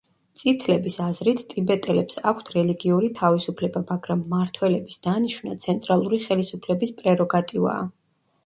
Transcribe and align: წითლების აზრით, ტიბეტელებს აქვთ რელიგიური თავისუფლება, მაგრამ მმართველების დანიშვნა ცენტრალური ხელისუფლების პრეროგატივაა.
წითლების 0.41 0.95
აზრით, 1.07 1.41
ტიბეტელებს 1.51 2.17
აქვთ 2.31 2.49
რელიგიური 2.55 3.09
თავისუფლება, 3.19 3.83
მაგრამ 3.91 4.23
მმართველების 4.25 4.99
დანიშვნა 5.07 5.57
ცენტრალური 5.67 6.21
ხელისუფლების 6.27 6.97
პრეროგატივაა. 7.05 7.87